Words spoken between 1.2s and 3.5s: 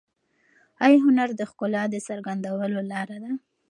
د ښکلا د څرګندولو لاره ده؟